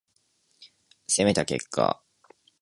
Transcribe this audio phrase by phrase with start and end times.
[1.05, 2.01] 攻めた結果